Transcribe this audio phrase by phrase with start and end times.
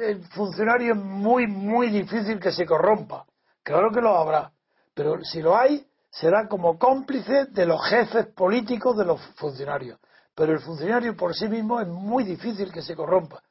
[0.00, 3.26] El funcionario es muy, muy difícil que se corrompa.
[3.62, 4.52] Claro que lo habrá,
[4.94, 9.98] pero si lo hay, será como cómplice de los jefes políticos de los funcionarios.
[10.34, 13.42] Pero el funcionario por sí mismo es muy difícil que se corrompa.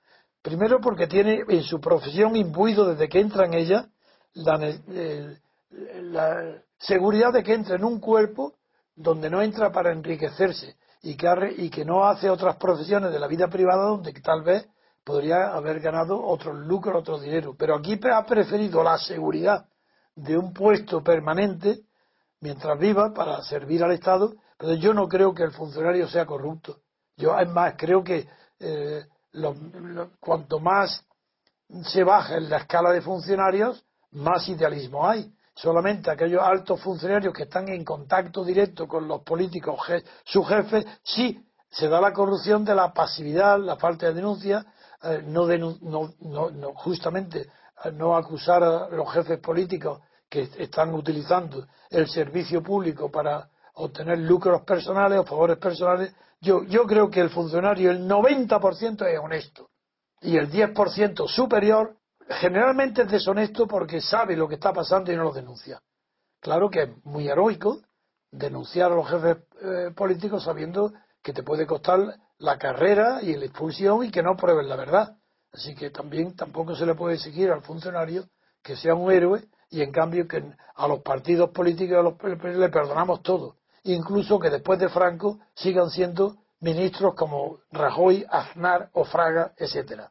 [0.42, 3.88] Primero porque tiene en su profesión imbuido desde que entra en ella
[4.34, 4.58] la,
[6.02, 8.54] la seguridad de que entra en un cuerpo
[8.96, 13.28] donde no entra para enriquecerse y que, y que no hace otras profesiones de la
[13.28, 14.68] vida privada donde tal vez
[15.08, 17.56] podría haber ganado otros lucros, otro dinero.
[17.58, 19.66] Pero aquí ha preferido la seguridad
[20.14, 21.80] de un puesto permanente
[22.42, 24.34] mientras viva para servir al Estado.
[24.58, 26.82] Pero yo no creo que el funcionario sea corrupto.
[27.16, 28.28] Yo, es más, creo que
[28.60, 29.06] eh,
[30.20, 31.06] cuanto más
[31.84, 35.34] se baja en la escala de funcionarios, más idealismo hay.
[35.56, 39.80] Solamente aquellos altos funcionarios que están en contacto directo con los políticos,
[40.26, 44.66] sus jefes, sí se da la corrupción de la pasividad, la falta de denuncia,
[45.04, 47.50] eh, no, no, no, justamente
[47.94, 54.64] no acusar a los jefes políticos que están utilizando el servicio público para obtener lucros
[54.64, 56.14] personales o favores personales.
[56.42, 59.70] Yo, yo creo que el funcionario, el 90% es honesto
[60.22, 61.96] y el 10% superior
[62.28, 65.82] generalmente es deshonesto porque sabe lo que está pasando y no lo denuncia.
[66.40, 67.82] Claro que es muy heroico
[68.32, 72.00] denunciar a los jefes eh, políticos sabiendo que te puede costar
[72.40, 75.18] la carrera y la expulsión y que no prueben la verdad.
[75.52, 78.26] Así que también tampoco se le puede exigir al funcionario
[78.62, 80.44] que sea un héroe y en cambio que
[80.76, 83.56] a los partidos políticos le perdonamos todo.
[83.84, 90.10] Incluso que después de Franco sigan siendo ministros como Rajoy, Aznar o Fraga, etcétera.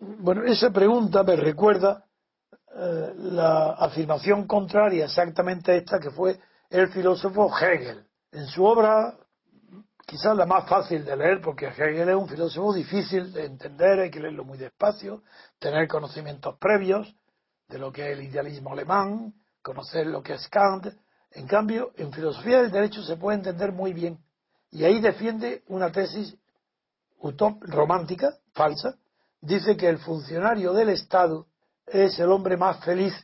[0.00, 2.04] Bueno, esa pregunta me recuerda
[2.76, 6.40] eh, la afirmación contraria exactamente a esta que fue
[6.70, 8.04] el filósofo Hegel.
[8.32, 9.16] En su obra,
[10.04, 14.10] quizás la más fácil de leer, porque Hegel es un filósofo difícil de entender, hay
[14.10, 15.22] que leerlo muy despacio,
[15.60, 17.14] tener conocimientos previos
[17.68, 20.88] de lo que es el idealismo alemán, conocer lo que es Kant.
[21.30, 24.18] En cambio, en filosofía del derecho se puede entender muy bien.
[24.72, 26.36] Y ahí defiende una tesis
[27.60, 28.96] romántica, falsa.
[29.40, 31.46] Dice que el funcionario del Estado
[31.86, 33.14] es el hombre más feliz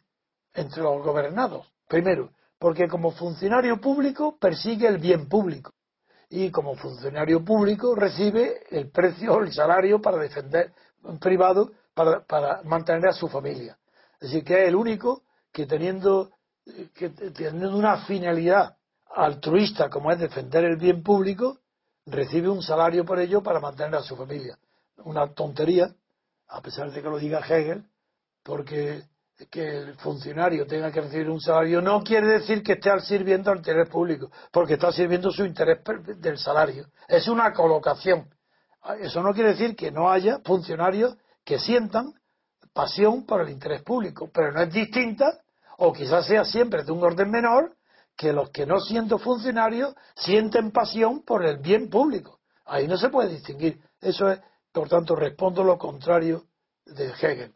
[0.54, 1.66] entre los gobernados.
[1.88, 5.72] Primero, porque como funcionario público persigue el bien público
[6.28, 10.72] y como funcionario público recibe el precio, el salario para defender
[11.03, 13.76] un privado, para, para mantener a su familia.
[14.21, 15.22] Es decir, que es el único
[15.53, 16.31] que teniendo,
[16.94, 18.77] que teniendo una finalidad
[19.12, 21.59] altruista como es defender el bien público,
[22.06, 24.56] recibe un salario por ello para mantener a su familia.
[24.98, 25.92] Una tontería,
[26.48, 27.84] a pesar de que lo diga Hegel,
[28.50, 29.04] porque
[29.48, 33.58] que el funcionario tenga que recibir un salario no quiere decir que esté sirviendo al
[33.58, 35.78] interés público, porque está sirviendo su interés
[36.18, 36.88] del salario.
[37.06, 38.28] Es una colocación.
[38.98, 42.12] Eso no quiere decir que no haya funcionarios que sientan
[42.72, 45.38] pasión por el interés público, pero no es distinta,
[45.78, 47.76] o quizás sea siempre de un orden menor,
[48.16, 52.40] que los que no siendo funcionarios sienten pasión por el bien público.
[52.64, 53.80] Ahí no se puede distinguir.
[54.00, 54.40] Eso es,
[54.72, 56.46] por tanto, respondo lo contrario
[56.84, 57.54] de Hegel.